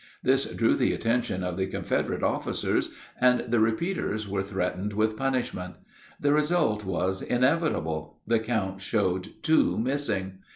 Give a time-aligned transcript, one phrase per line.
[0.23, 5.75] This drew the attention of the Confederate officers, and the repeaters were threatened with punishment.
[6.19, 10.39] The result was inevitable: the count showed two missing.